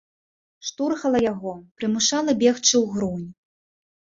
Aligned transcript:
Штурхала 0.69 1.19
яго, 1.33 1.53
прымушала 1.81 2.31
бегчы 2.41 2.75
ўгрунь. 2.85 3.27